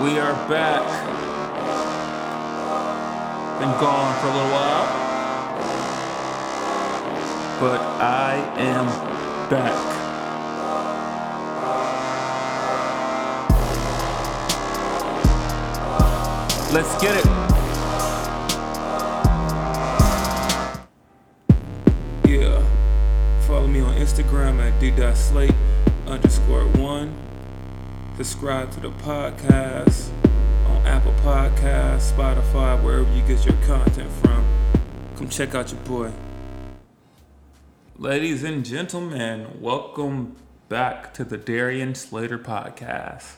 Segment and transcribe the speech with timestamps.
[0.00, 0.84] We are back.
[3.58, 4.86] Been gone for a little while.
[7.58, 8.86] But I am
[9.50, 9.74] back.
[16.72, 17.26] Let's get it.
[22.28, 22.62] Yeah.
[23.48, 25.54] Follow me on Instagram at d.slate
[26.06, 27.27] underscore one.
[28.18, 30.10] Subscribe to the podcast
[30.66, 34.44] on Apple Podcasts, Spotify, wherever you get your content from.
[35.14, 36.10] Come check out your boy.
[37.96, 40.34] Ladies and gentlemen, welcome
[40.68, 43.34] back to the Darrian Slater podcast.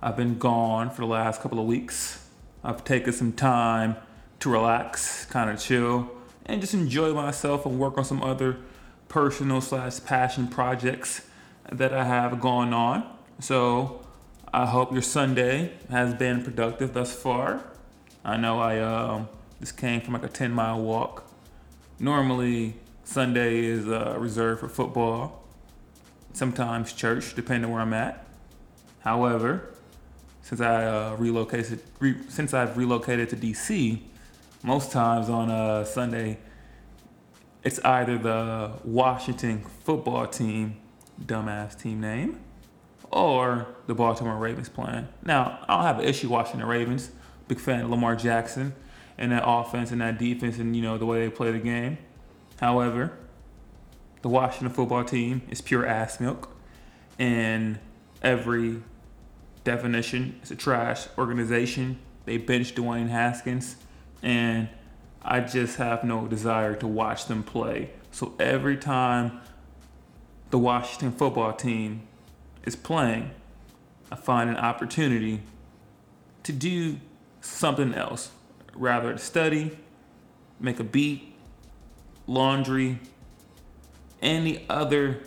[0.00, 2.24] I've been gone for the last couple of weeks.
[2.62, 3.96] I've taken some time
[4.38, 6.12] to relax, kind of chill,
[6.46, 8.58] and just enjoy myself and work on some other
[9.08, 11.22] personal slash passion projects
[11.72, 13.04] that I have going on.
[13.40, 13.98] So
[14.54, 17.64] I hope your Sunday has been productive thus far.
[18.22, 21.24] I know I um, just came from like a 10 mile walk.
[21.98, 25.42] Normally, Sunday is uh, reserved for football,
[26.34, 28.26] sometimes church, depending where I'm at.
[29.00, 29.70] However,
[30.42, 34.00] since I uh, relocated, re- since I've relocated to DC,
[34.62, 36.36] most times on a Sunday,
[37.64, 40.76] it's either the Washington football team,
[41.24, 42.38] dumbass team name,
[43.12, 45.06] or the Baltimore Ravens playing.
[45.24, 47.10] Now, I don't have an issue watching the Ravens.
[47.46, 48.74] Big fan of Lamar Jackson
[49.18, 51.98] and that offense and that defense and you know the way they play the game.
[52.60, 53.12] However,
[54.22, 56.48] the Washington football team is pure ass milk,
[57.18, 57.78] and
[58.22, 58.82] every
[59.64, 60.38] definition.
[60.42, 61.98] It's a trash organization.
[62.24, 63.76] They bench Dwayne Haskins,
[64.22, 64.68] and
[65.22, 67.90] I just have no desire to watch them play.
[68.12, 69.40] So every time
[70.50, 72.02] the Washington football team
[72.64, 73.30] is playing,
[74.10, 75.40] I find an opportunity
[76.42, 76.98] to do
[77.40, 78.30] something else.
[78.74, 79.78] Rather to study,
[80.58, 81.34] make a beat,
[82.26, 82.98] laundry,
[84.22, 85.20] any other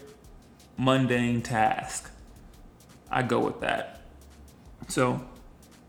[0.77, 2.09] mundane task.
[3.11, 4.01] I go with that.
[4.87, 5.21] So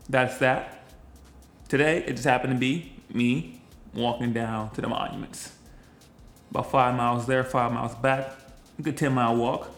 [0.09, 0.85] that's that.
[1.67, 3.61] Today, it just happened to be me
[3.93, 5.53] walking down to the monuments.
[6.51, 8.31] About five miles there, five miles back.
[8.79, 9.69] A good 10 mile walk.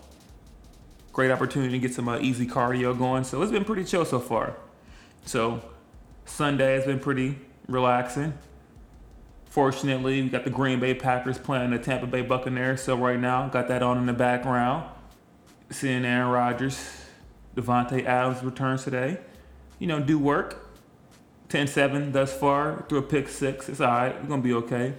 [1.20, 3.26] Great opportunity to get some uh, easy cardio going.
[3.26, 4.56] So it's been pretty chill so far.
[5.26, 5.62] So
[6.24, 7.38] Sunday has been pretty
[7.68, 8.32] relaxing.
[9.44, 12.82] Fortunately, we got the Green Bay Packers playing the Tampa Bay Buccaneers.
[12.82, 14.90] So right now, got that on in the background.
[15.70, 16.90] Seeing Aaron Rodgers
[17.54, 19.18] Davante Adams returns today.
[19.78, 20.72] You know, do work.
[21.50, 23.68] 10-7 thus far through a pick six.
[23.68, 24.22] It's all right.
[24.22, 24.94] We're gonna be okay.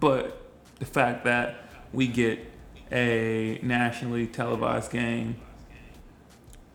[0.00, 1.64] But the fact that
[1.94, 2.57] we get
[2.90, 5.36] a nationally televised game,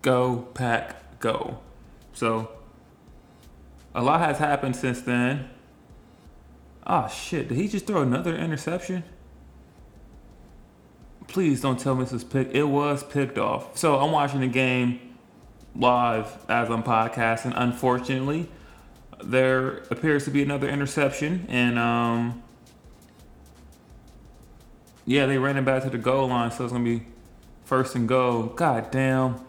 [0.02, 1.60] go pack, go.
[2.14, 2.50] So
[3.96, 5.50] a lot has happened since then.
[6.86, 7.48] Oh shit!
[7.48, 9.04] Did he just throw another interception?
[11.28, 12.54] Please don't tell me this was picked.
[12.54, 13.78] It was picked off.
[13.78, 15.00] So I'm watching the game
[15.76, 17.54] live as I'm podcasting.
[17.56, 18.50] Unfortunately,
[19.24, 22.43] there appears to be another interception, and um,
[25.06, 27.06] yeah, they ran it back to the goal line, so it's gonna be
[27.66, 28.44] first and goal.
[28.44, 29.40] God damn.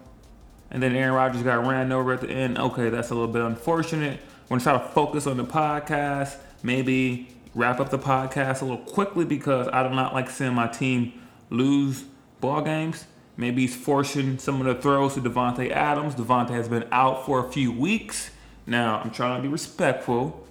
[0.70, 2.58] And then Aaron Rodgers got ran over at the end.
[2.58, 4.20] Okay, that's a little bit unfortunate.
[4.48, 6.36] We're gonna try to focus on the podcast.
[6.62, 10.66] Maybe wrap up the podcast a little quickly because I do not like seeing my
[10.66, 11.12] team
[11.50, 12.04] lose
[12.40, 13.04] ball games.
[13.36, 16.14] Maybe he's forcing some of the throws to Davante Adams.
[16.14, 18.30] Davante has been out for a few weeks.
[18.66, 20.46] Now, I'm trying to be respectful.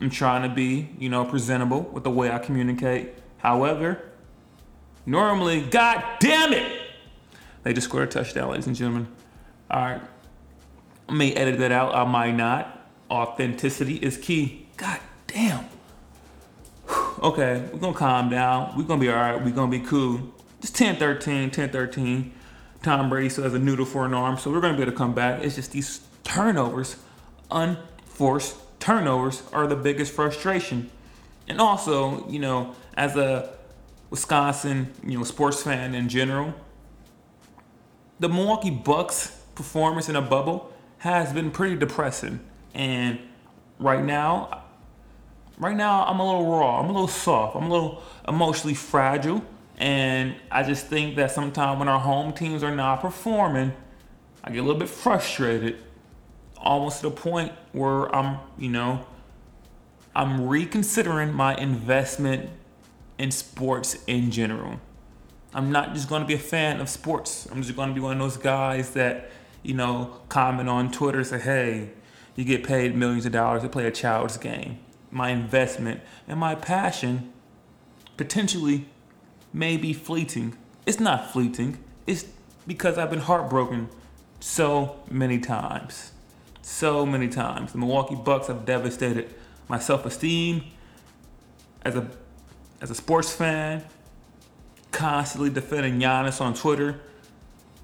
[0.00, 3.14] I'm trying to be, you know, presentable with the way I communicate.
[3.38, 4.09] However,
[5.10, 6.80] normally, god damn it,
[7.62, 9.08] they just scored a touchdown, ladies and gentlemen.
[9.70, 10.02] All right.
[11.08, 11.94] I may edit that out.
[11.94, 12.88] I might not.
[13.10, 14.68] Authenticity is key.
[14.76, 15.66] God damn
[17.22, 18.74] okay, we're gonna calm down.
[18.76, 19.42] We're gonna be all right.
[19.42, 20.20] We're gonna be cool.
[20.60, 22.32] Just 10 13, 10 13.
[22.82, 24.98] Tom Brady still has a noodle for an arm, so we're gonna be able to
[24.98, 25.42] come back.
[25.42, 26.96] It's just these turnovers,
[27.50, 30.90] unforced turnovers, are the biggest frustration.
[31.48, 33.54] And also, you know, as a
[34.10, 36.52] Wisconsin, you know, sports fan in general,
[38.18, 42.40] the Milwaukee Bucks performance in a bubble has been pretty depressing.
[42.74, 43.18] And
[43.78, 44.64] right now,
[45.58, 46.80] right now I'm a little raw.
[46.80, 47.56] I'm a little soft.
[47.56, 49.42] I'm a little emotionally fragile.
[49.78, 53.72] And I just think that sometimes when our home teams are not performing,
[54.44, 55.78] I get a little bit frustrated,
[56.58, 59.06] almost to the point where I'm, you know,
[60.14, 62.50] I'm reconsidering my investment
[63.20, 64.80] in sports in general.
[65.52, 67.48] I'm not just going to be a fan of sports.
[67.50, 69.30] I'm just going to be one of those guys that
[69.62, 71.90] you know, comment on Twitter, say, hey,
[72.34, 74.78] you get paid millions of dollars to play a child's game.
[75.10, 77.32] My investment and my passion
[78.16, 78.86] potentially
[79.52, 80.56] may be fleeting.
[80.86, 82.26] It's not fleeting, it's
[82.66, 83.88] because I've been heartbroken
[84.38, 86.12] so many times.
[86.62, 87.72] So many times.
[87.72, 89.34] The Milwaukee Bucks have devastated
[89.68, 90.64] my self esteem
[91.82, 92.08] as a,
[92.80, 93.84] as a sports fan,
[94.90, 97.00] constantly defending Giannis on Twitter,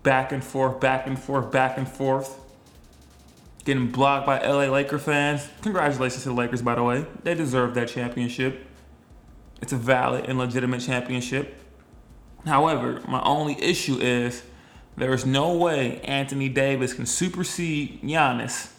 [0.02, 2.40] back and forth, back and forth, back and forth
[3.66, 5.46] getting blocked by LA Laker fans.
[5.60, 7.04] Congratulations to the Lakers, by the way.
[7.24, 8.64] They deserve that championship.
[9.60, 11.60] It's a valid and legitimate championship.
[12.46, 14.44] However, my only issue is
[14.96, 18.70] there is no way Anthony Davis can supersede Giannis.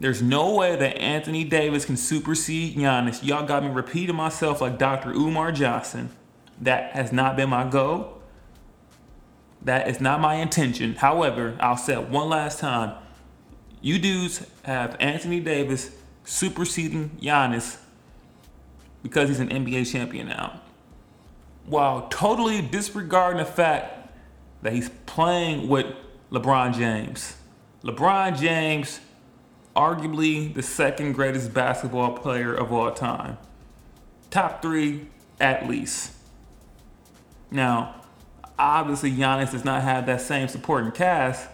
[0.00, 3.22] There's no way that Anthony Davis can supersede Giannis.
[3.24, 5.12] Y'all got me repeating myself like Dr.
[5.12, 6.10] Umar Johnson.
[6.60, 8.20] That has not been my goal.
[9.62, 10.94] That is not my intention.
[10.94, 12.96] However, I'll say it one last time.
[13.80, 15.90] You dudes have Anthony Davis
[16.24, 17.78] superseding Giannis
[19.02, 20.60] because he's an NBA champion now.
[21.66, 24.08] While totally disregarding the fact
[24.62, 25.86] that he's playing with
[26.30, 27.36] LeBron James.
[27.82, 29.00] LeBron James,
[29.74, 33.38] arguably the second greatest basketball player of all time.
[34.30, 35.08] Top three
[35.40, 36.12] at least.
[37.50, 38.02] Now,
[38.58, 41.48] obviously Giannis does not have that same supporting cast.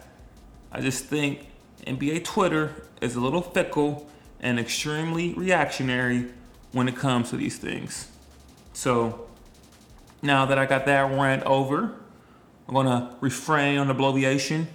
[0.72, 1.46] I just think
[1.86, 4.08] NBA Twitter is a little fickle
[4.40, 6.26] and extremely reactionary
[6.72, 8.08] when it comes to these things.
[8.72, 9.26] So
[10.22, 11.92] now that I got that rant over,
[12.68, 14.66] I'm gonna refrain on the bloviation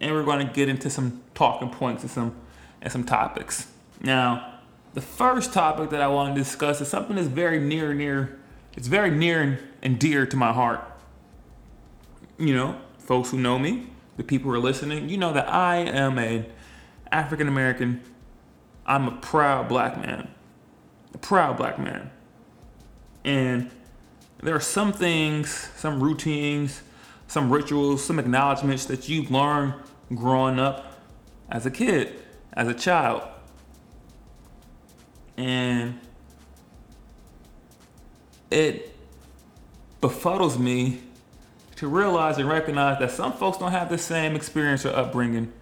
[0.00, 2.34] and we're gonna get into some talking points and some
[2.82, 3.68] and some topics.
[4.00, 4.54] Now,
[4.94, 8.38] the first topic that I want to discuss is something that's very near near
[8.74, 10.84] it's very near and dear to my heart
[12.38, 13.86] you know, folks who know me,
[14.16, 16.46] the people who are listening, you know that I am a
[17.10, 18.02] African American.
[18.84, 20.28] I'm a proud black man.
[21.14, 22.10] A proud black man.
[23.24, 23.70] And
[24.42, 26.82] there are some things, some routines,
[27.26, 29.74] some rituals, some acknowledgments that you've learned
[30.14, 31.00] growing up
[31.48, 32.20] as a kid,
[32.56, 33.22] as a child.
[35.36, 36.00] And
[38.50, 38.96] it
[40.00, 41.00] befuddles me
[41.76, 45.52] to realize and recognize that some folks don't have the same experience or upbringing.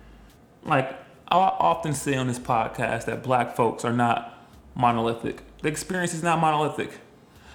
[0.62, 0.92] Like
[1.28, 4.46] I often say on this podcast that black folks are not
[4.76, 5.42] monolithic.
[5.62, 6.98] The experience is not monolithic.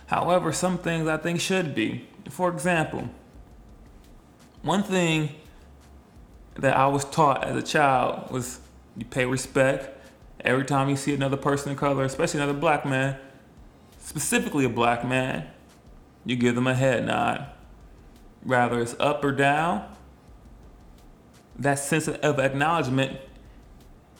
[0.07, 2.07] However, some things I think should be.
[2.29, 3.09] For example,
[4.61, 5.29] one thing
[6.55, 8.59] that I was taught as a child was
[8.99, 9.97] you pay respect
[10.41, 13.17] every time you see another person of color, especially another black man,
[13.99, 15.47] specifically a black man,
[16.25, 17.47] you give them a head nod
[18.43, 19.95] rather it's up or down,
[21.57, 23.19] that sense of acknowledgement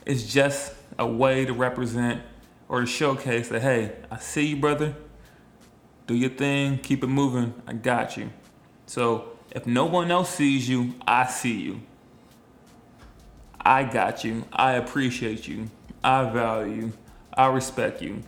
[0.05, 2.21] is just a way to represent
[2.67, 4.95] or to showcase that, hey, I see you, brother.
[6.07, 7.53] Do your thing, keep it moving.
[7.67, 8.31] I got you.
[8.87, 11.81] So if no one else sees you, I see you.
[13.69, 14.45] I got you.
[14.51, 15.69] I appreciate you.
[16.04, 16.94] I value you.
[17.31, 18.24] I respect you.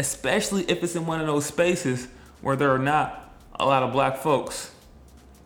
[0.00, 2.08] Especially if it's in one of those spaces
[2.40, 4.72] where there are not a lot of black folks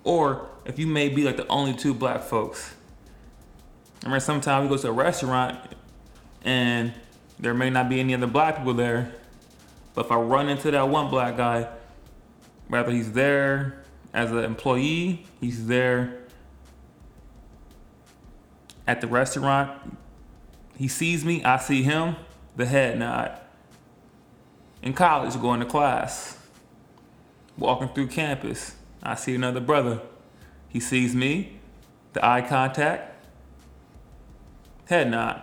[0.03, 2.75] or if you may be like the only two black folks.
[4.03, 5.59] I remember sometimes we go to a restaurant
[6.43, 6.95] and
[7.39, 9.13] there may not be any other black people there,
[9.95, 11.69] but if I run into that one black guy,
[12.69, 13.85] whether he's there
[14.15, 16.24] as an employee, he's there
[18.87, 19.97] at the restaurant,
[20.77, 22.17] he sees me, I see him,
[22.57, 23.41] the head nod.
[24.83, 26.39] In college, going to class,
[27.57, 30.01] walking through campus, I see another brother.
[30.69, 31.61] He sees me,
[32.13, 33.27] the eye contact,
[34.87, 35.43] head nod.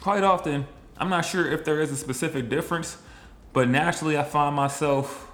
[0.00, 2.98] Quite often, I'm not sure if there is a specific difference,
[3.52, 5.30] but naturally I find myself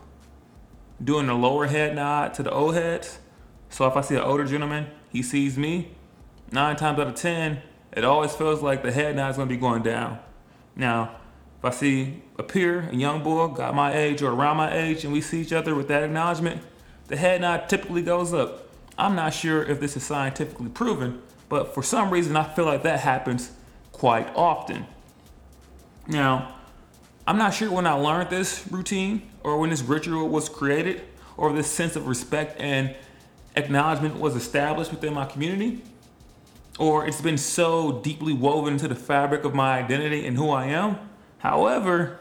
[1.02, 3.18] doing the lower head nod to the old heads.
[3.68, 5.92] So if I see an older gentleman, he sees me,
[6.52, 7.62] nine times out of ten,
[7.92, 10.18] it always feels like the head nod is gonna be going down.
[10.76, 11.16] Now,
[11.58, 15.04] if I see a peer, a young boy, got my age or around my age,
[15.04, 16.62] and we see each other with that acknowledgement,
[17.08, 18.68] the head nod typically goes up.
[18.96, 22.82] I'm not sure if this is scientifically proven, but for some reason I feel like
[22.82, 23.50] that happens
[23.92, 24.86] quite often.
[26.06, 26.54] Now,
[27.26, 31.02] I'm not sure when I learned this routine or when this ritual was created
[31.36, 32.94] or this sense of respect and
[33.56, 35.82] acknowledgement was established within my community
[36.78, 40.66] or it's been so deeply woven into the fabric of my identity and who I
[40.66, 40.96] am.
[41.38, 42.20] However,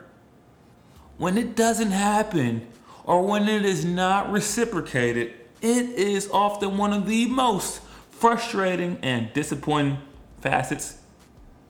[1.17, 2.67] when it doesn't happen
[3.03, 9.31] or when it is not reciprocated, it is often one of the most frustrating and
[9.33, 9.99] disappointing
[10.41, 10.97] facets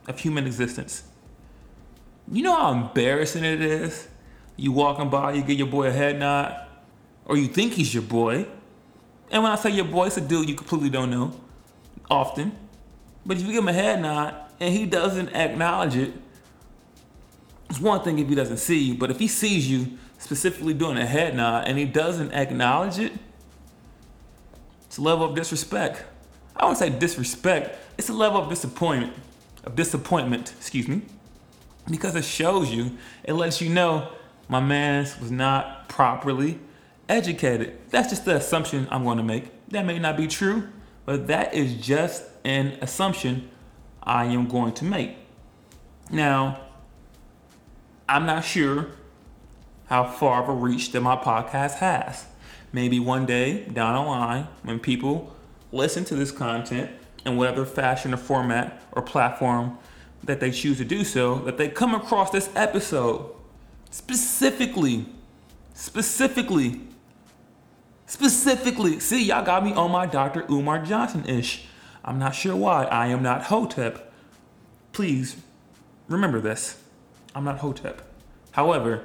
[0.07, 1.03] of human existence.
[2.31, 4.07] You know how embarrassing it is?
[4.55, 6.67] You walking by, you give your boy a head nod,
[7.25, 8.47] or you think he's your boy.
[9.29, 11.33] And when I say your boy, it's a dude you completely don't know
[12.09, 12.53] often.
[13.27, 16.13] But if you give him a head nod and he doesn't acknowledge it,
[17.69, 20.97] it's one thing if he doesn't see you, but if he sees you specifically doing
[20.97, 23.11] a head nod and he doesn't acknowledge it,
[24.85, 26.03] it's a level of disrespect.
[26.55, 29.13] I wouldn't say disrespect, it's a level of disappointment,
[29.65, 31.01] of disappointment, excuse me,
[31.91, 34.13] because it shows you, it lets you know
[34.47, 36.59] my man was not properly
[37.09, 37.77] educated.
[37.89, 39.51] That's just the assumption I'm going to make.
[39.69, 40.69] That may not be true,
[41.05, 43.49] but that is just an assumption
[44.01, 45.17] I am going to make.
[46.09, 46.61] Now,
[48.07, 48.87] I'm not sure
[49.87, 52.25] how far of a reach that my podcast has.
[52.71, 55.35] Maybe one day down the line, when people
[55.73, 56.89] listen to this content
[57.25, 59.77] in whatever fashion or format or platform
[60.23, 63.29] that they choose to do so, that they come across this episode
[63.89, 65.05] specifically,
[65.73, 66.81] specifically,
[68.05, 69.01] specifically.
[69.01, 70.45] See, y'all got me on my Dr.
[70.49, 71.65] Umar Johnson ish.
[72.07, 72.85] I'm not sure why.
[72.85, 74.13] I am not Hotep.
[74.93, 75.35] Please
[76.07, 76.81] remember this.
[77.35, 78.01] I'm not Hotep.
[78.51, 79.03] However,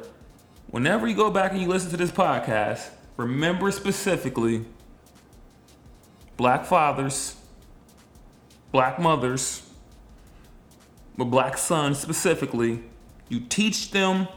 [0.69, 4.65] whenever you go back and you listen to this podcast, remember specifically
[6.37, 7.35] black fathers,
[8.71, 9.69] black mothers,
[11.19, 12.85] but black sons specifically,
[13.29, 14.29] you teach them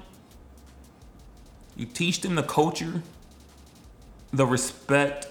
[1.77, 3.03] you teach them the culture,
[4.31, 5.27] the respect.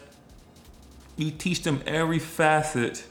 [1.16, 3.04] You teach them every facet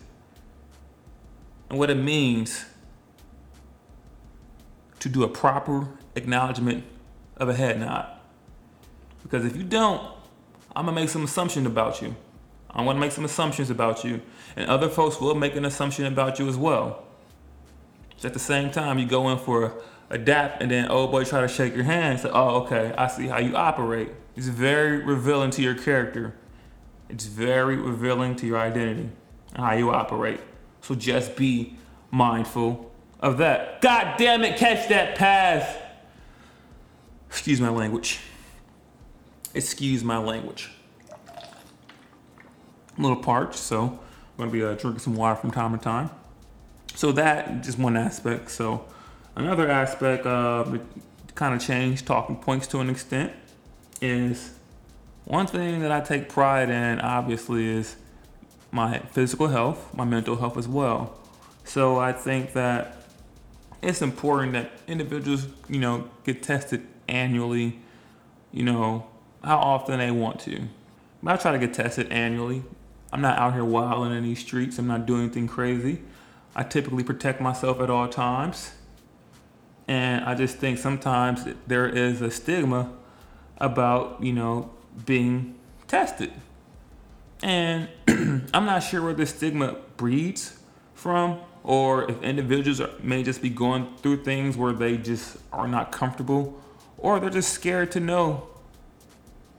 [1.70, 2.66] and what it means
[5.00, 6.84] to do a proper acknowledgement
[7.38, 8.08] of a head nod.
[9.22, 10.02] Because if you don't,
[10.76, 12.16] I'm gonna make some assumptions about you.
[12.70, 14.22] I'm gonna make some assumptions about you,
[14.56, 17.06] and other folks will make an assumption about you as well.
[18.18, 21.24] So at the same time, you go in for a dap, and then old boy
[21.24, 22.20] try to shake your hand.
[22.22, 24.12] Say, oh, okay, I see how you operate.
[24.36, 26.34] It's very revealing to your character.
[27.10, 29.10] It's very revealing to your identity
[29.54, 30.40] and how you operate.
[30.84, 31.76] So just be
[32.12, 33.82] mindful of that.
[33.82, 35.78] God damn it, catch that pass.
[37.30, 38.20] Excuse my language.
[39.56, 40.70] Excuse my language.
[42.96, 44.00] I'm a little parched, so I'm
[44.38, 46.12] gonna be uh, drinking some water from time to time.
[46.94, 48.52] So that just one aspect.
[48.52, 48.86] So
[49.36, 50.80] Another aspect of
[51.34, 53.34] kind of change talking points to an extent
[54.00, 54.54] is
[55.26, 57.96] one thing that I take pride in, obviously, is
[58.74, 61.18] my physical health, my mental health as well.
[61.64, 62.98] So I think that
[63.84, 67.80] it's important that individuals, you know, get tested annually,
[68.52, 69.06] you know,
[69.44, 70.64] how often they want to.
[71.22, 72.64] But I try to get tested annually.
[73.12, 74.80] I'm not out here wilding in these streets.
[74.80, 76.02] I'm not doing anything crazy.
[76.56, 78.72] I typically protect myself at all times.
[79.88, 82.92] And I just think sometimes there is a stigma
[83.58, 84.72] about, you know,
[85.06, 85.56] being
[85.88, 86.34] tested.
[87.44, 87.90] And
[88.54, 90.58] I'm not sure where this stigma breeds
[90.94, 95.68] from or if individuals are, may just be going through things where they just are
[95.68, 96.58] not comfortable
[96.98, 98.48] or they're just scared to know.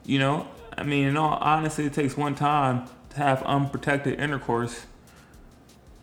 [0.03, 4.87] You know, I mean, in all honesty, it takes one time to have unprotected intercourse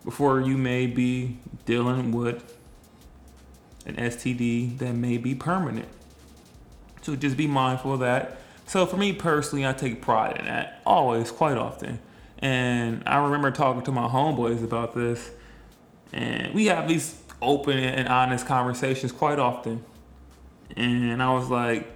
[0.05, 2.57] before you may be dealing with
[3.87, 5.89] an STD that may be permanent.
[7.03, 8.39] So just be mindful of that.
[8.73, 11.99] So for me personally, I take pride in that always, quite often.
[12.38, 15.31] And I remember talking to my homeboys about this,
[16.11, 19.85] and we have these open and honest conversations quite often.
[20.75, 21.93] And I was like,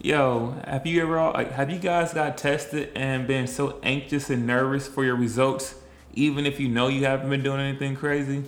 [0.00, 4.46] "Yo, have you ever like have you guys got tested and been so anxious and
[4.46, 5.74] nervous for your results,
[6.14, 8.44] even if you know you haven't been doing anything crazy?"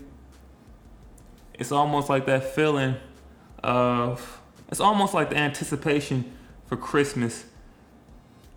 [1.52, 2.94] it's almost like that feeling
[3.62, 6.32] of it's almost like the anticipation
[6.66, 7.44] for Christmas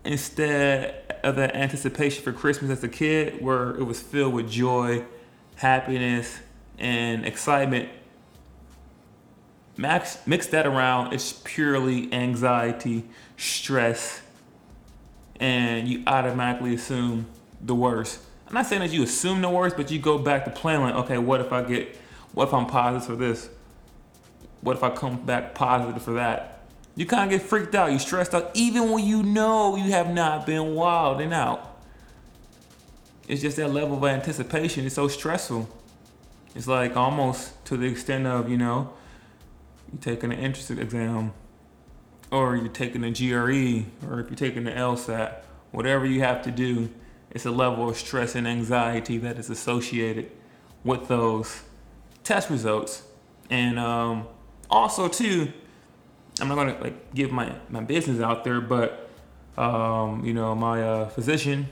[0.04, 5.04] instead of that anticipation for Christmas as a kid where it was filled with joy,
[5.56, 6.38] happiness,
[6.78, 7.88] and excitement.
[9.76, 13.04] Max mix that around, it's purely anxiety,
[13.36, 14.22] stress,
[15.38, 17.26] and you automatically assume
[17.60, 18.20] the worst.
[18.48, 20.94] I'm not saying that you assume the worst, but you go back to planning like,
[20.94, 21.96] okay, what if I get
[22.32, 23.48] what if I'm positive for this?
[24.60, 26.57] What if I come back positive for that?
[26.98, 27.92] You kind of get freaked out.
[27.92, 31.80] You stressed out, even when you know you have not been wild and out.
[33.28, 34.84] It's just that level of anticipation.
[34.84, 35.68] It's so stressful.
[36.56, 38.92] It's like almost to the extent of, you know,
[39.92, 41.34] you're taking an entrance exam,
[42.32, 45.34] or you're taking a GRE, or if you're taking the LSAT,
[45.70, 46.90] whatever you have to do,
[47.30, 50.32] it's a level of stress and anxiety that is associated
[50.82, 51.62] with those
[52.24, 53.04] test results.
[53.50, 54.26] And um,
[54.68, 55.52] also, too,
[56.40, 59.10] I'm not gonna like give my my business out there, but
[59.56, 61.68] um, you know, my uh, physician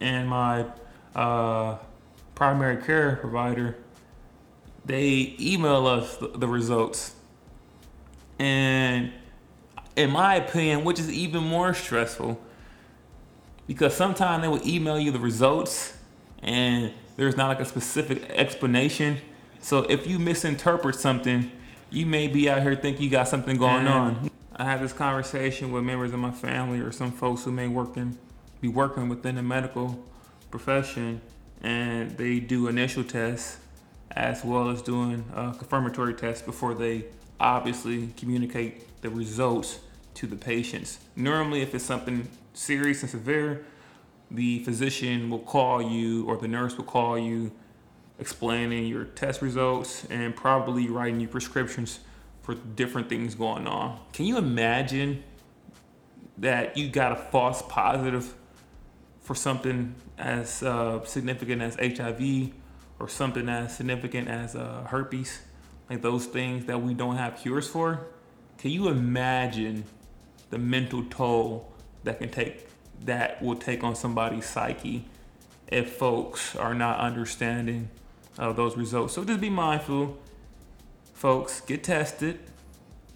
[0.00, 0.66] and my
[1.14, 1.78] uh,
[2.34, 3.76] primary care provider,
[4.84, 7.14] they email us the, the results,
[8.38, 9.12] and
[9.96, 12.40] in my opinion, which is even more stressful,
[13.66, 15.96] because sometimes they will email you the results,
[16.42, 19.18] and there's not like a specific explanation.
[19.60, 21.50] So if you misinterpret something
[21.94, 24.30] you may be out here thinking you got something going on.
[24.56, 28.18] I had this conversation with members of my family or some folks who may working
[28.60, 30.02] be working within the medical
[30.50, 31.20] profession,
[31.62, 33.58] and they do initial tests
[34.12, 37.04] as well as doing uh, confirmatory tests before they
[37.38, 39.80] obviously communicate the results
[40.14, 40.98] to the patients.
[41.14, 43.66] Normally, if it's something serious and severe,
[44.30, 47.52] the physician will call you or the nurse will call you
[48.18, 52.00] explaining your test results and probably writing you prescriptions
[52.42, 53.98] for different things going on.
[54.12, 55.24] Can you imagine
[56.38, 58.34] that you got a false positive
[59.20, 62.50] for something as uh, significant as HIV
[62.98, 65.40] or something as significant as uh, herpes,
[65.88, 68.06] like those things that we don't have cures for?
[68.58, 69.84] Can you imagine
[70.50, 71.72] the mental toll
[72.04, 72.68] that can take
[73.04, 75.04] that will take on somebody's psyche
[75.66, 77.88] if folks are not understanding
[78.38, 79.14] of those results.
[79.14, 80.18] So just be mindful,
[81.12, 81.60] folks.
[81.60, 82.38] Get tested,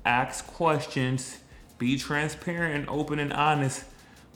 [0.04, 1.38] ask questions,
[1.78, 3.84] be transparent and open and honest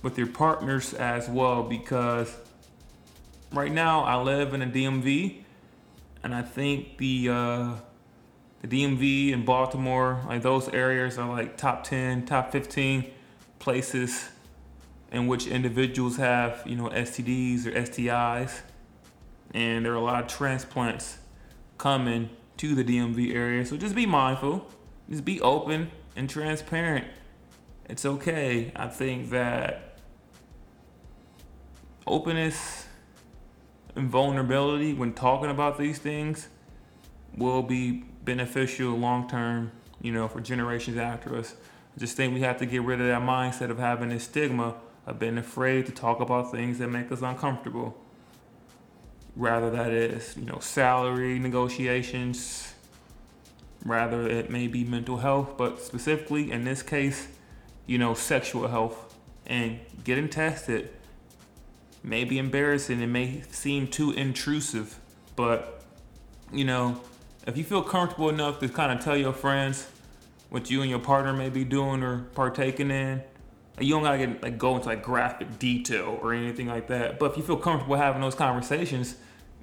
[0.03, 1.63] with your partners as well.
[1.63, 2.35] Because
[3.53, 5.43] right now I live in a DMV,
[6.23, 7.75] and I think the uh,
[8.63, 13.11] the DMV in Baltimore, like those areas, are like top ten, top fifteen
[13.59, 14.29] places
[15.13, 18.63] in which individuals have you know STDs or STIs
[19.55, 21.19] and there are a lot of transplants
[21.79, 23.65] coming to the DMV area.
[23.65, 24.67] So just be mindful,
[25.11, 27.07] just be open and transparent.
[27.87, 28.73] It's okay.
[28.77, 29.99] I think that
[32.07, 32.87] openness
[33.95, 36.49] and vulnerability when talking about these things
[37.37, 41.55] will be beneficial long term, you know, for generations after us.
[41.97, 44.77] I just think we have to get rid of that mindset of having this stigma
[45.07, 47.99] of being afraid to talk about things that make us uncomfortable
[49.37, 52.75] rather that is you know salary negotiations
[53.85, 57.29] rather it may be mental health but specifically in this case
[57.87, 59.17] you know sexual health
[59.47, 60.91] and getting tested
[62.05, 63.01] may be embarrassing.
[63.01, 64.99] It may seem too intrusive
[65.37, 65.83] but
[66.53, 67.01] you know
[67.47, 69.89] if you feel comfortable enough to kind of tell your friends
[70.51, 73.23] what you and your partner may be doing or partaking in
[73.81, 77.19] you don't gotta get like go into like graphic detail or anything like that.
[77.19, 79.17] But if you feel comfortable having those conversations,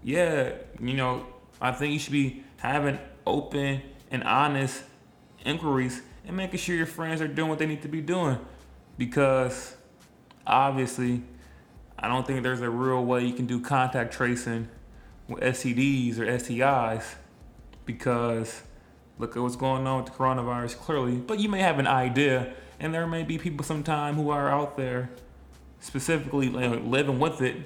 [0.04, 1.26] yeah, you know,
[1.62, 4.84] I think you should be having open and honest
[5.46, 8.40] inquiries and making sure your friends are doing what they need to be doing.
[8.98, 9.76] Because
[10.46, 11.24] obviously,
[11.98, 14.68] I don't think there's a real way you can do contact tracing
[15.28, 17.04] with STDs or STIs
[17.86, 18.64] because
[19.20, 21.16] look at what's going on with the coronavirus clearly.
[21.18, 24.78] But you may have an idea and there may be people sometime who are out
[24.78, 25.10] there
[25.80, 27.58] specifically living with it,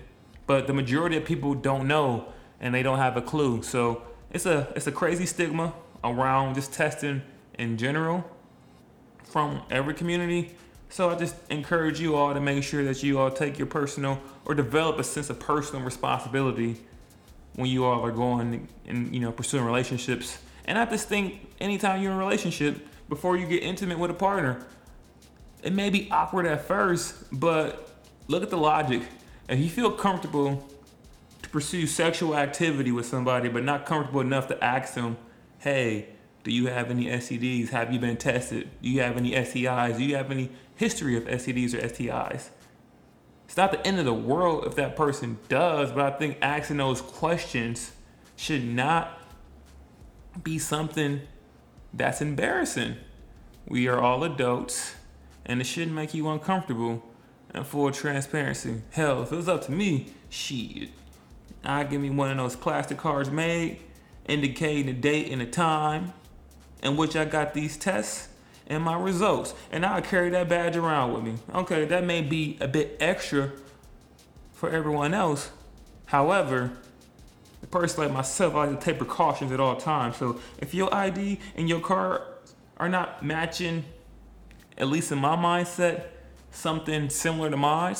[0.47, 3.61] but the majority of people don't know and they don't have a clue.
[3.61, 5.73] So it's a it's a crazy stigma
[6.03, 7.21] around just testing
[7.57, 8.23] in general
[9.23, 10.55] from every community.
[10.89, 14.19] So I just encourage you all to make sure that you all take your personal
[14.45, 16.77] or develop a sense of personal responsibility
[17.55, 20.37] when you all are going and you know pursuing relationships.
[20.65, 24.13] And I just think anytime you're in a relationship, before you get intimate with a
[24.13, 24.65] partner,
[25.63, 27.89] it may be awkward at first, but
[28.27, 29.03] look at the logic.
[29.47, 30.67] If you feel comfortable
[31.41, 35.17] to pursue sexual activity with somebody, but not comfortable enough to ask them,
[35.59, 36.09] hey,
[36.43, 37.69] do you have any STDs?
[37.69, 38.69] Have you been tested?
[38.81, 39.97] Do you have any STIs?
[39.97, 42.49] Do you have any history of STDs or STIs?
[43.45, 46.77] It's not the end of the world if that person does, but I think asking
[46.77, 47.93] those questions
[48.35, 49.19] should not
[50.43, 51.21] be something
[51.93, 52.95] that's embarrassing.
[53.65, 54.95] We are all adults
[55.45, 57.03] and it shouldn't make you uncomfortable.
[57.55, 60.89] And full transparency, hell, if it was up to me, shit,
[61.63, 63.79] I'd give me one of those plastic cards made,
[64.27, 66.13] indicating the date and the time
[66.81, 68.29] in which I got these tests
[68.67, 71.35] and my results, and I'll carry that badge around with me.
[71.53, 73.51] Okay, that may be a bit extra
[74.53, 75.51] for everyone else.
[76.05, 76.71] However,
[77.61, 80.17] a person like myself, I like to take precautions at all times.
[80.17, 82.21] So if your ID and your card
[82.77, 83.83] are not matching
[84.77, 86.05] at least in my mindset,
[86.51, 87.95] something similar to mine,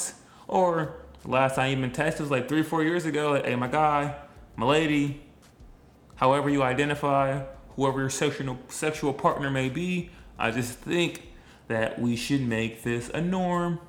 [0.48, 3.32] or last time you've been tested was like three or four years ago.
[3.32, 4.16] Like, hey, my guy,
[4.56, 5.22] my lady,
[6.16, 7.44] however you identify,
[7.76, 10.10] whoever your sexual sexual partner may be.
[10.38, 11.30] I just think
[11.68, 13.80] that we should make this a norm,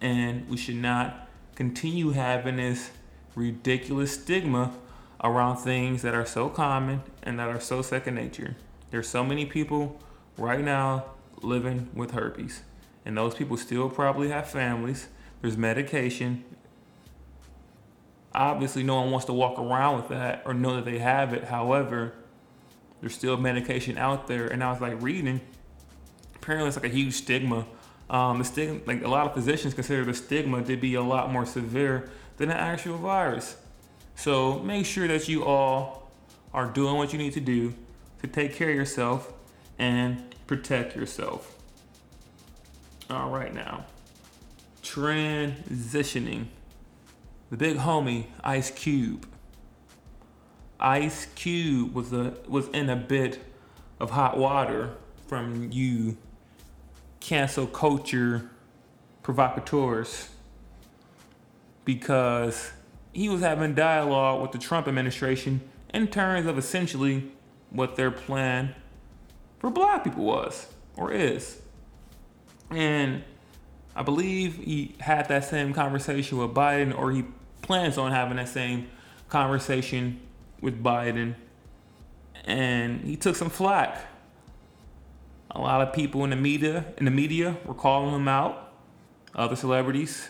[0.00, 2.90] and we should not continue having this
[3.34, 4.72] ridiculous stigma
[5.22, 8.56] around things that are so common and that are so second nature.
[8.90, 10.00] There's so many people
[10.38, 11.04] right now
[11.42, 12.62] living with herpes,
[13.04, 15.08] and those people still probably have families.
[15.40, 16.44] There's medication.
[18.34, 21.44] Obviously, no one wants to walk around with that or know that they have it.
[21.44, 22.12] However,
[23.00, 25.40] there's still medication out there, and I was like reading.
[26.36, 27.66] Apparently, it's like a huge stigma.
[28.08, 31.32] Um, the stigma, like a lot of physicians consider the stigma to be a lot
[31.32, 33.56] more severe than the actual virus.
[34.16, 36.10] So make sure that you all
[36.52, 37.74] are doing what you need to do
[38.20, 39.32] to take care of yourself
[39.78, 41.54] and protect yourself.
[43.08, 43.84] All right, now
[44.82, 46.46] transitioning.
[47.50, 49.28] The big homie, Ice Cube.
[50.80, 53.44] Ice Cube was a was in a bit
[54.00, 54.94] of hot water
[55.28, 56.16] from you
[57.20, 58.50] cancel culture
[59.22, 60.30] provocateurs
[61.84, 62.72] because
[63.12, 65.60] he was having dialogue with the Trump administration
[65.94, 67.30] in terms of essentially
[67.70, 68.74] what their plan
[69.60, 71.60] for black people was or is.
[72.70, 73.22] And
[73.94, 77.24] I believe he had that same conversation with Biden, or he
[77.62, 78.88] plans on having that same
[79.28, 80.20] conversation
[80.60, 81.34] with Biden.
[82.44, 84.06] And he took some flack.
[85.50, 88.72] A lot of people in the media in the media were calling him out.
[89.34, 90.28] Other celebrities.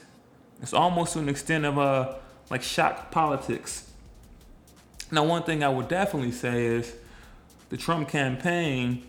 [0.63, 2.15] It's almost to an extent of uh
[2.51, 3.91] like shock politics.
[5.13, 6.95] Now, one thing I would definitely say is
[7.69, 9.05] the Trump campaign.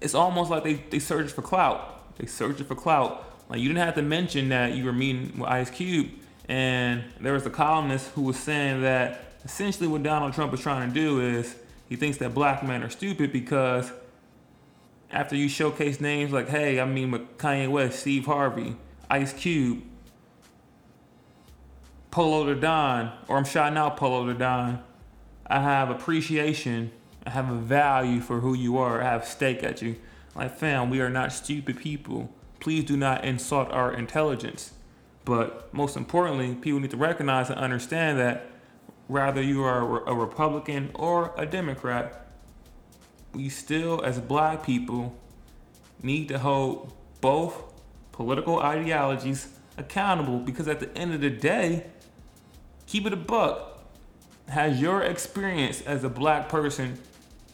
[0.00, 3.24] It's almost like they they searched for clout they searching for clout.
[3.48, 6.10] Like you didn't have to mention that you were meeting with Ice Cube,
[6.48, 10.88] and there was a columnist who was saying that essentially what Donald Trump is trying
[10.88, 11.56] to do is
[11.88, 13.90] he thinks that black men are stupid because
[15.10, 18.76] after you showcase names like, hey, I mean with Kanye West, Steve Harvey,
[19.08, 19.82] Ice Cube,
[22.10, 24.82] Polo the Don, or I'm shouting out Polo the Don,
[25.46, 26.90] I have appreciation,
[27.30, 29.96] have a value for who you are, have stake at you.
[30.34, 32.32] Like, fam, we are not stupid people.
[32.60, 34.72] Please do not insult our intelligence.
[35.24, 38.50] But most importantly, people need to recognize and understand that
[39.08, 42.26] rather you are a Republican or a Democrat,
[43.32, 45.16] we still, as black people,
[46.02, 47.62] need to hold both
[48.12, 51.86] political ideologies accountable because at the end of the day,
[52.86, 53.84] keep it a buck.
[54.48, 56.98] Has your experience as a black person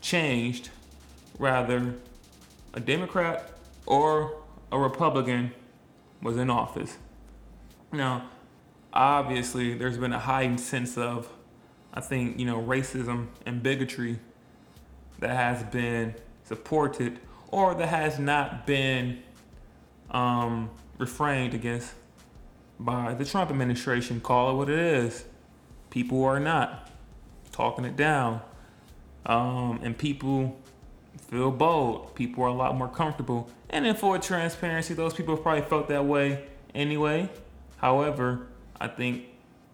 [0.05, 0.69] changed
[1.39, 1.95] rather
[2.75, 3.51] a Democrat
[3.87, 4.37] or
[4.71, 5.53] a Republican
[6.23, 6.99] was in office.
[7.91, 8.29] Now,
[8.93, 11.29] obviously, there's been a heightened sense of,
[11.95, 14.19] I think, you know, racism and bigotry
[15.21, 16.15] that has been
[16.45, 19.23] supported or that has not been
[20.11, 21.95] um, refrained against
[22.79, 24.21] by the Trump administration.
[24.21, 25.25] Call it what it is.
[25.89, 26.91] People are not
[27.53, 28.43] talking it down.
[29.27, 30.57] Um, and people
[31.29, 32.15] feel bold.
[32.15, 33.49] People are a lot more comfortable.
[33.71, 37.31] And then for transparency, those people probably felt that way anyway.
[37.79, 38.47] However,
[38.81, 39.25] I think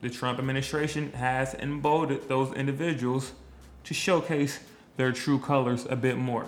[0.01, 3.33] the Trump administration has emboldened those individuals
[3.85, 4.61] to showcase
[4.97, 6.47] their true colors a bit more.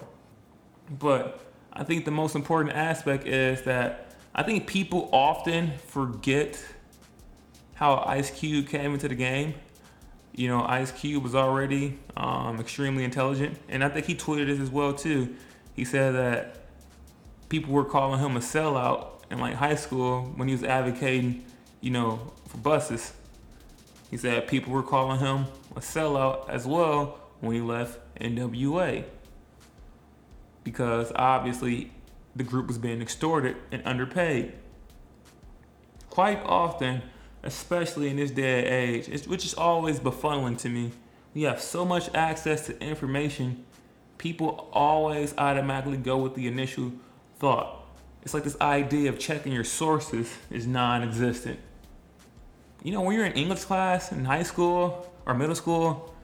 [0.90, 1.40] But
[1.72, 6.62] I think the most important aspect is that I think people often forget
[7.74, 9.54] how Ice Cube came into the game
[10.34, 14.60] you know, Ice Cube was already um, extremely intelligent, and I think he tweeted this
[14.60, 15.34] as well too.
[15.74, 16.56] He said that
[17.48, 21.44] people were calling him a sellout in like high school when he was advocating,
[21.80, 23.12] you know, for buses.
[24.10, 29.04] He said people were calling him a sellout as well when he left NWA
[30.64, 31.92] because obviously
[32.36, 34.52] the group was being extorted and underpaid.
[36.10, 37.02] Quite often,
[37.42, 40.92] especially in this day and age, which is always befuddling to me.
[41.34, 43.64] We have so much access to information,
[44.18, 46.92] people always automatically go with the initial
[47.38, 47.84] thought.
[48.22, 51.58] It's like this idea of checking your sources is non existent.
[52.82, 56.14] You know, when you're in English class in high school or middle school,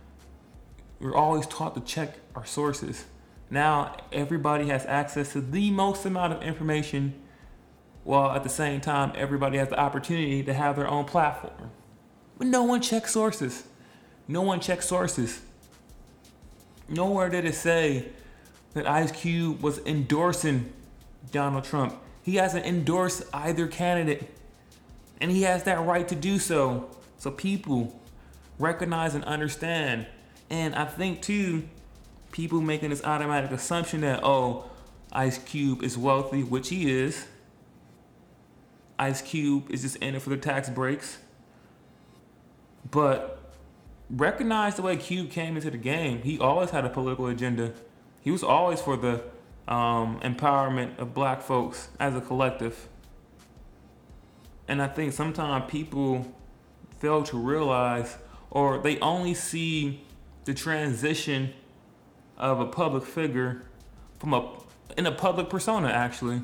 [1.00, 3.04] we're always taught to check our sources.
[3.50, 7.14] Now, everybody has access to the most amount of information
[8.08, 11.70] while at the same time everybody has the opportunity to have their own platform.
[12.38, 13.64] But no one checks sources.
[14.26, 15.42] No one checks sources.
[16.88, 18.06] Nowhere did it say
[18.72, 20.72] that Ice Cube was endorsing
[21.32, 21.96] Donald Trump.
[22.22, 24.26] He hasn't endorsed either candidate.
[25.20, 26.88] And he has that right to do so.
[27.18, 28.00] So people
[28.58, 30.06] recognize and understand.
[30.48, 31.68] And I think too,
[32.32, 34.64] people making this automatic assumption that, oh,
[35.12, 37.26] Ice Cube is wealthy, which he is.
[38.98, 41.18] Ice Cube is just in it for the tax breaks.
[42.90, 43.54] But
[44.10, 46.22] recognize the way Cube came into the game.
[46.22, 47.74] He always had a political agenda.
[48.20, 49.22] He was always for the
[49.68, 52.88] um, empowerment of black folks as a collective.
[54.66, 56.34] And I think sometimes people
[56.98, 58.16] fail to realize
[58.50, 60.02] or they only see
[60.44, 61.52] the transition
[62.36, 63.62] of a public figure
[64.18, 64.50] from a
[64.96, 66.42] in a public persona actually.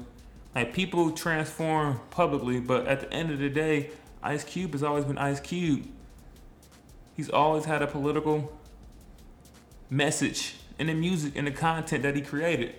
[0.54, 3.90] Like people transform publicly, but at the end of the day,
[4.22, 5.86] Ice Cube has always been Ice Cube.
[7.16, 8.56] He's always had a political
[9.90, 12.74] message in the music and the content that he created.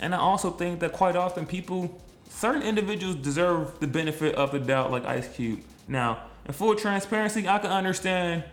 [0.00, 4.58] And I also think that quite often people, certain individuals deserve the benefit of the
[4.58, 5.60] doubt, like Ice Cube.
[5.86, 8.44] Now, in full transparency, I can understand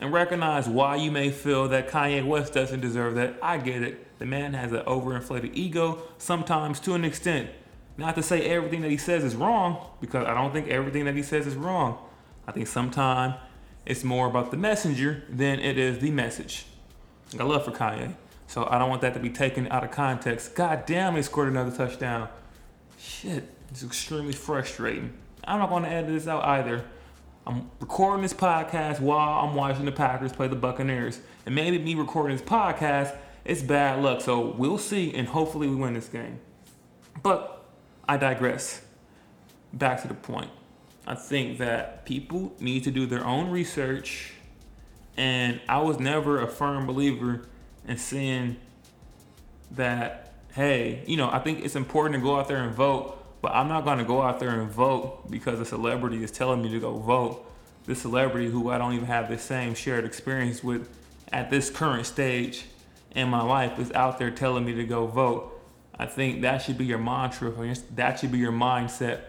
[0.00, 3.36] and recognize why you may feel that Kanye West doesn't deserve that.
[3.42, 4.06] I get it.
[4.20, 7.48] The man has an overinflated ego, sometimes to an extent.
[7.96, 11.16] Not to say everything that he says is wrong, because I don't think everything that
[11.16, 11.96] he says is wrong.
[12.46, 13.36] I think sometimes
[13.86, 16.66] it's more about the messenger than it is the message.
[17.38, 18.14] I love for Kanye.
[18.46, 20.54] So I don't want that to be taken out of context.
[20.54, 22.28] God damn, he scored another touchdown.
[22.98, 25.14] Shit, it's extremely frustrating.
[25.44, 26.84] I'm not going to edit this out either.
[27.46, 31.20] I'm recording this podcast while I'm watching the Packers play the Buccaneers.
[31.46, 34.20] And maybe me recording this podcast, it's bad luck.
[34.20, 36.38] So we'll see, and hopefully we win this game.
[37.22, 37.64] But
[38.08, 38.82] I digress.
[39.72, 40.50] Back to the point.
[41.06, 44.32] I think that people need to do their own research.
[45.16, 47.48] And I was never a firm believer
[47.86, 48.56] in saying
[49.72, 53.52] that, hey, you know, I think it's important to go out there and vote but
[53.54, 56.70] I'm not going to go out there and vote because a celebrity is telling me
[56.70, 57.46] to go vote.
[57.84, 60.88] The celebrity who I don't even have the same shared experience with
[61.32, 62.66] at this current stage
[63.14, 65.60] in my life is out there telling me to go vote.
[65.98, 67.52] I think that should be your mantra.
[67.94, 69.20] That should be your mindset,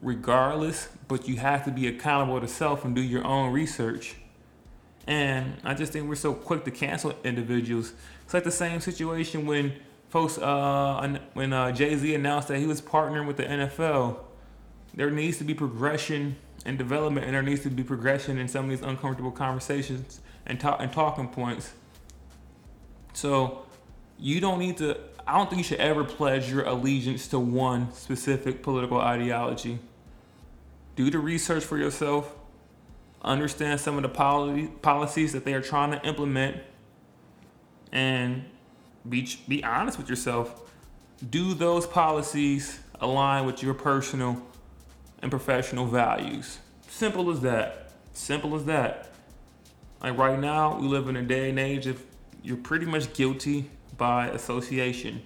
[0.00, 0.88] regardless.
[1.08, 4.16] But you have to be accountable to self and do your own research.
[5.06, 7.92] And I just think we're so quick to cancel individuals.
[8.24, 9.72] It's like the same situation when
[10.10, 14.18] folks, uh, when uh, Jay Z announced that he was partnering with the NFL,
[14.94, 18.66] there needs to be progression and development, and there needs to be progression in some
[18.66, 21.72] of these uncomfortable conversations and and talking points.
[23.12, 23.64] So,
[24.18, 24.96] you don't need to.
[25.26, 29.78] I don't think you should ever pledge your allegiance to one specific political ideology.
[30.96, 32.34] Do the research for yourself.
[33.22, 36.58] Understand some of the policy, policies that they are trying to implement,
[37.92, 38.44] and
[39.08, 40.70] be be honest with yourself.
[41.30, 44.42] Do those policies align with your personal
[45.20, 46.58] and professional values?
[46.88, 47.92] Simple as that.
[48.12, 49.12] Simple as that.
[50.02, 52.02] Like right now, we live in a day and age of
[52.42, 55.22] you're pretty much guilty by association.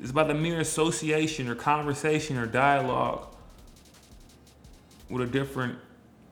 [0.00, 3.28] It's by the mere association or conversation or dialogue
[5.08, 5.78] with a different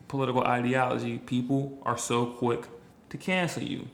[0.09, 2.67] political ideology, people are so quick
[3.11, 3.89] to cancel you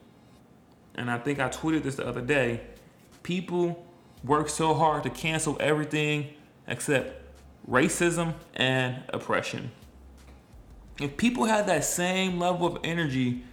[0.98, 2.60] and I think I tweeted this the other day.
[3.22, 3.86] People
[4.24, 6.34] work so hard to cancel everything
[6.66, 7.22] except
[7.70, 9.70] racism and oppression.
[11.00, 13.44] If people had that same level of energy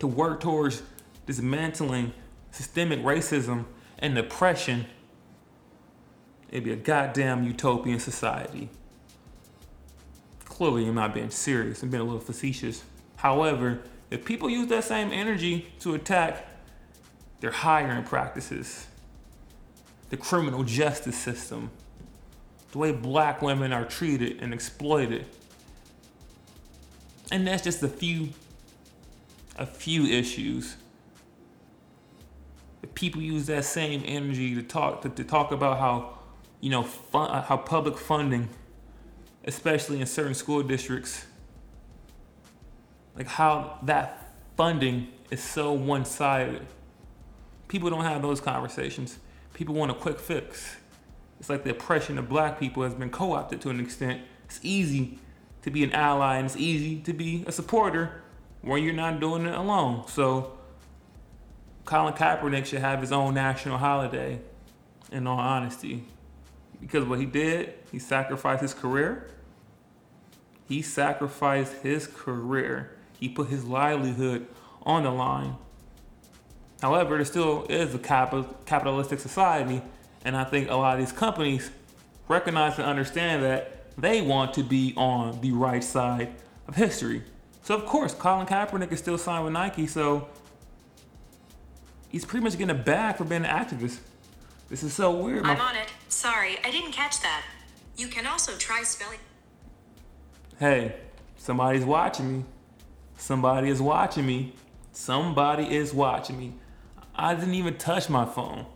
[0.00, 0.82] to work towards
[1.26, 2.12] dismantling
[2.50, 3.66] systemic racism
[3.98, 4.86] and oppression,
[6.50, 8.68] it'd be a goddamn utopian society.
[10.44, 12.84] Clearly, I'm not being serious, I'm being a little facetious.
[13.16, 16.46] However, if people use that same energy to attack
[17.40, 18.86] their hiring practices,
[20.10, 21.70] the criminal justice system,
[22.72, 25.26] the way black women are treated and exploited.
[27.32, 28.28] And that's just a few
[29.58, 30.76] a few issues.
[32.94, 36.18] People use that same energy to talk to, to talk about how
[36.60, 38.48] you know fun, uh, how public funding
[39.44, 41.26] especially in certain school districts
[43.14, 46.66] like how that funding is so one-sided
[47.68, 49.18] People don't have those conversations.
[49.54, 50.76] People want a quick fix.
[51.40, 54.22] It's like the oppression of black people has been co opted to an extent.
[54.44, 55.18] It's easy
[55.62, 58.22] to be an ally and it's easy to be a supporter
[58.62, 60.04] when you're not doing it alone.
[60.08, 60.55] So,
[61.86, 64.40] Colin Kaepernick should have his own national holiday,
[65.10, 66.04] in all honesty.
[66.80, 69.30] Because what he did, he sacrificed his career.
[70.68, 72.94] He sacrificed his career.
[73.18, 74.46] He put his livelihood
[74.82, 75.56] on the line
[76.82, 79.80] However, there still is a capitalistic society,
[80.24, 81.70] and I think a lot of these companies
[82.28, 86.34] recognize and understand that they want to be on the right side
[86.68, 87.22] of history.
[87.62, 90.28] So of course, Colin Kaepernick is still signed with Nike, so
[92.08, 93.98] he's pretty much getting a bag for being an activist.
[94.68, 95.46] This is so weird.
[95.46, 95.88] I'm on it.
[96.08, 97.44] Sorry, I didn't catch that.
[97.96, 99.18] You can also try spelling.
[100.58, 100.96] Hey,
[101.36, 102.44] somebody's watching me.
[103.16, 104.54] Somebody is watching me.
[104.92, 106.54] Somebody is watching me.
[107.14, 108.66] I didn't even touch my phone.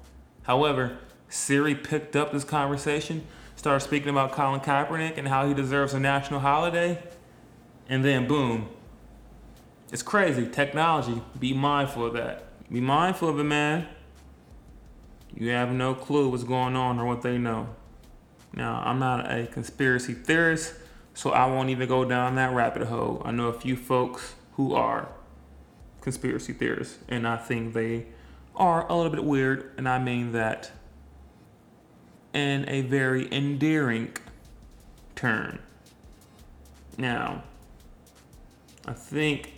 [0.44, 5.92] However, Siri picked up this conversation, started speaking about Colin Kaepernick and how he deserves
[5.94, 7.02] a national holiday,
[7.88, 8.68] and then boom.
[9.92, 10.46] It's crazy.
[10.46, 11.22] Technology.
[11.38, 12.49] Be mindful of that.
[12.70, 13.88] Be mindful of it, man.
[15.34, 17.68] You have no clue what's going on or what they know.
[18.52, 20.74] Now, I'm not a conspiracy theorist,
[21.14, 23.22] so I won't even go down that rabbit hole.
[23.24, 25.08] I know a few folks who are
[26.00, 28.06] conspiracy theorists, and I think they
[28.54, 30.70] are a little bit weird, and I mean that
[32.32, 34.12] in a very endearing
[35.16, 35.58] term.
[36.96, 37.42] Now,
[38.86, 39.54] I think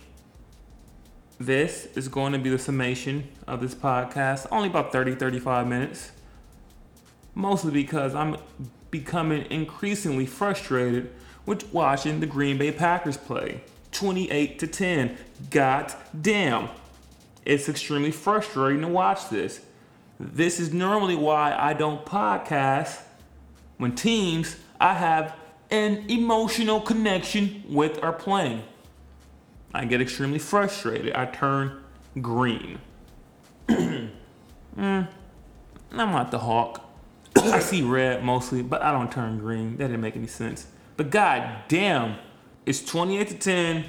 [1.39, 6.11] this is going to be the summation of this podcast, only about 30 35 minutes.
[7.35, 8.37] Mostly because I'm
[8.91, 11.11] becoming increasingly frustrated
[11.45, 13.61] with watching the Green Bay Packers play.
[13.91, 15.17] 28 to 10.
[15.49, 16.69] God damn.
[17.45, 19.61] It's extremely frustrating to watch this.
[20.19, 23.01] This is normally why I don't podcast
[23.77, 25.35] when teams I have
[25.71, 28.63] an emotional connection with are playing.
[29.73, 31.13] I get extremely frustrated.
[31.13, 31.83] I turn
[32.21, 32.79] green.
[33.67, 34.11] mm,
[34.77, 35.07] I'm
[35.91, 36.79] not the Hulk.
[37.35, 39.77] I see red mostly, but I don't turn green.
[39.77, 40.67] That didn't make any sense.
[40.95, 42.17] But god damn,
[42.65, 43.85] it's 28 to 10.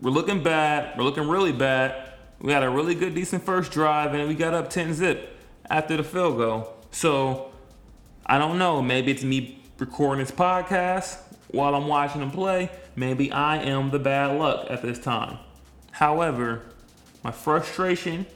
[0.00, 0.96] We're looking bad.
[0.96, 2.12] We're looking really bad.
[2.40, 5.38] We had a really good, decent first drive, and we got up 10 zip
[5.70, 6.74] after the field goal.
[6.90, 7.52] So
[8.26, 8.82] I don't know.
[8.82, 12.70] Maybe it's me recording this podcast while I'm watching them play.
[12.94, 15.38] Maybe I am the bad luck at this time.
[15.92, 16.62] However,
[17.22, 18.26] my frustration,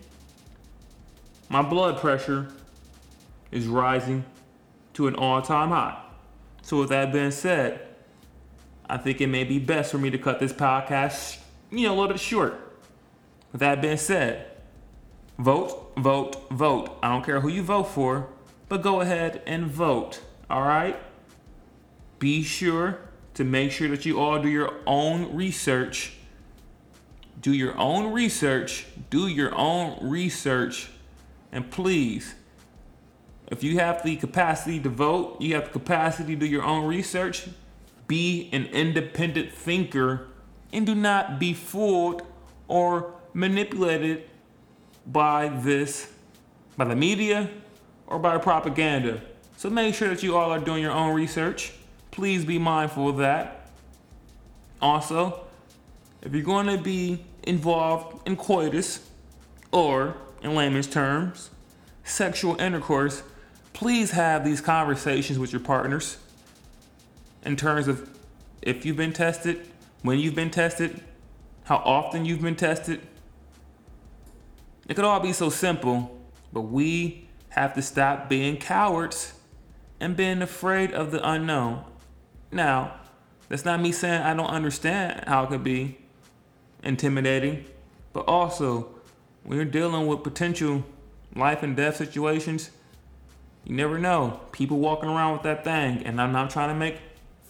[1.48, 2.48] my blood pressure
[3.50, 4.24] is rising
[4.94, 6.02] to an all time high.
[6.62, 7.80] So, with that being said,
[8.88, 11.38] I think it may be best for me to cut this podcast,
[11.70, 12.60] you know, a little bit short.
[13.52, 14.46] With that being said,
[15.38, 16.98] vote, vote, vote.
[17.02, 18.28] I don't care who you vote for,
[18.68, 20.20] but go ahead and vote.
[20.48, 20.98] All right?
[22.18, 23.05] Be sure
[23.36, 26.14] to make sure that you all do your own research.
[27.42, 28.86] Do your own research.
[29.10, 30.88] Do your own research.
[31.52, 32.34] And please,
[33.48, 36.86] if you have the capacity to vote, you have the capacity to do your own
[36.86, 37.46] research,
[38.06, 40.28] be an independent thinker
[40.72, 42.22] and do not be fooled
[42.68, 44.30] or manipulated
[45.06, 46.10] by this,
[46.78, 47.50] by the media
[48.06, 49.20] or by propaganda.
[49.58, 51.74] So make sure that you all are doing your own research.
[52.16, 53.68] Please be mindful of that.
[54.80, 55.44] Also,
[56.22, 59.06] if you're going to be involved in coitus,
[59.70, 61.50] or in layman's terms,
[62.04, 63.22] sexual intercourse,
[63.74, 66.16] please have these conversations with your partners
[67.44, 68.08] in terms of
[68.62, 69.68] if you've been tested,
[70.00, 71.02] when you've been tested,
[71.64, 73.02] how often you've been tested.
[74.88, 76.18] It could all be so simple,
[76.50, 79.34] but we have to stop being cowards
[80.00, 81.84] and being afraid of the unknown.
[82.50, 83.00] Now,
[83.48, 85.98] that's not me saying I don't understand how it could be
[86.82, 87.64] intimidating,
[88.12, 88.88] but also
[89.44, 90.84] when you're dealing with potential
[91.34, 92.70] life and death situations,
[93.64, 94.40] you never know.
[94.52, 96.98] People walking around with that thing, and I'm not trying to make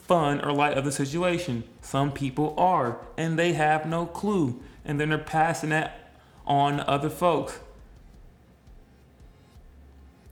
[0.06, 1.64] fun or light of the situation.
[1.80, 6.12] Some people are, and they have no clue, and then they're passing that
[6.46, 7.58] on to other folks.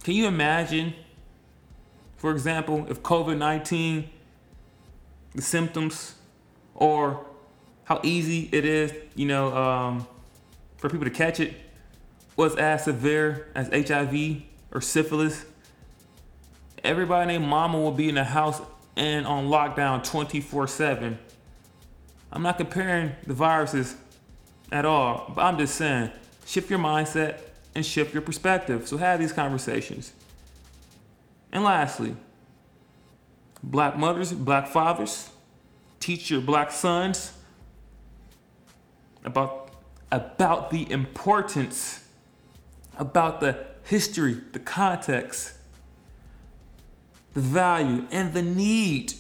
[0.03, 0.95] Can you imagine,
[2.17, 4.11] for example, if COVID 19,
[5.35, 6.15] the symptoms,
[6.75, 7.25] or
[7.85, 10.07] how easy it is, you know, um,
[10.77, 11.55] for people to catch it,
[12.37, 14.43] was as severe as HIV
[14.73, 15.45] or syphilis?
[16.83, 18.61] Everybody named Mama will be in the house
[18.97, 21.19] and on lockdown 24 7.
[22.33, 23.97] I'm not comparing the viruses
[24.73, 26.11] at all, but I'm just saying
[26.47, 27.41] shift your mindset
[27.75, 28.87] and shift your perspective.
[28.89, 30.13] So have these conversations.
[31.53, 32.17] And lastly,
[33.71, 35.31] black mothers, black fathers,
[36.01, 37.33] teach your black sons
[39.25, 39.71] about,
[40.11, 42.07] about the importance,
[42.99, 45.55] about the history, the context
[47.35, 49.13] the value, and the need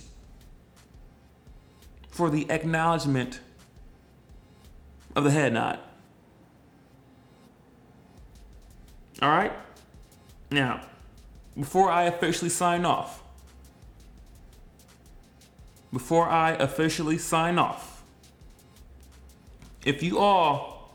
[2.08, 3.40] for the acknowledgement
[5.16, 5.80] of the head nod.
[9.20, 9.52] All right?
[10.50, 10.86] Now,
[11.58, 13.22] before I officially sign off,
[15.94, 18.02] before I officially sign off.
[19.84, 20.92] If you all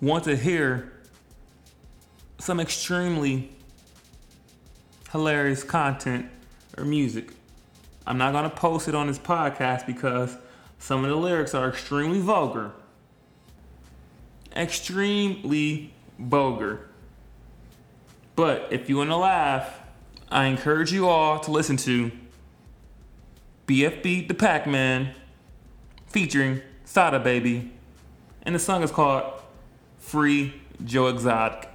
[0.00, 0.92] want to hear
[2.38, 3.50] some extremely
[5.10, 6.26] hilarious content
[6.76, 7.32] or music,
[8.06, 10.36] I'm not going to post it on this podcast because
[10.78, 12.72] some of the lyrics are extremely vulgar.
[14.54, 16.88] Extremely vulgar.
[18.36, 19.80] But if you want to laugh,
[20.30, 22.10] I encourage you all to listen to
[23.66, 25.10] BFB the Packman
[26.06, 27.72] featuring Sada Baby.
[28.42, 29.40] And the song is called
[29.98, 30.54] Free
[30.84, 31.68] Joe Exotic.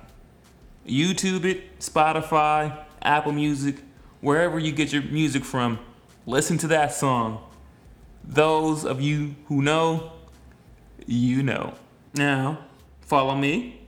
[0.86, 3.78] YouTube it, Spotify, Apple Music,
[4.22, 5.80] wherever you get your music from,
[6.26, 7.42] listen to that song.
[8.24, 10.12] Those of you who know,
[11.06, 11.74] you know.
[12.14, 12.60] Now,
[13.02, 13.82] follow me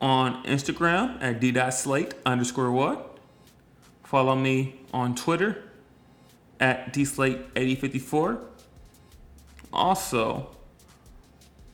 [0.00, 3.18] on Instagram at d.slate underscore what.
[4.02, 5.69] Follow me on Twitter
[6.60, 8.44] at dslate8054.
[9.72, 10.50] Also,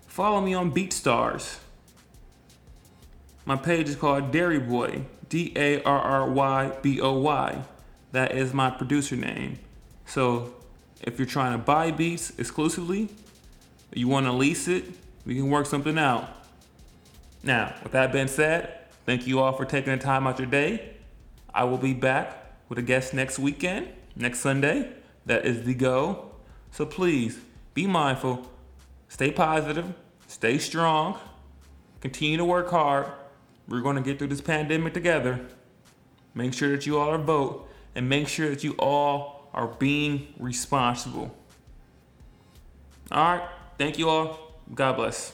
[0.06, 1.58] follow me on BeatStars.
[3.44, 7.62] My page is called Darry Boy, D A R R Y B O Y.
[8.12, 9.58] That is my producer name.
[10.06, 10.54] So
[11.02, 13.08] if you're trying to buy beats exclusively,
[13.92, 14.84] you want to lease it,
[15.24, 16.28] we can work something out.
[17.42, 20.94] Now, with that being said, thank you all for taking the time out your day.
[21.54, 22.36] I will be back
[22.68, 24.92] with a guest next weekend, next Sunday.
[25.26, 26.32] That is the go.
[26.70, 27.38] So please
[27.74, 28.50] be mindful,
[29.08, 29.94] stay positive,
[30.26, 31.18] stay strong,
[32.00, 33.06] continue to work hard.
[33.68, 35.40] We're going to get through this pandemic together.
[36.34, 40.34] Make sure that you all are vote and make sure that you all are being
[40.38, 41.34] responsible.
[43.10, 43.48] All right.
[43.78, 44.60] Thank you all.
[44.74, 45.32] God bless.